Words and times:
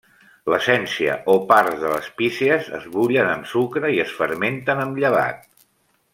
L'essència 0.51 1.17
o 1.33 1.35
parts 1.51 1.77
de 1.83 1.91
les 1.91 2.07
pícees 2.21 2.71
es 2.79 2.87
bullen 2.95 3.29
amb 3.35 3.49
sucre 3.53 3.93
i 3.99 4.01
es 4.07 4.17
fermenten 4.23 4.83
amb 4.87 4.99
llevat. 5.05 5.47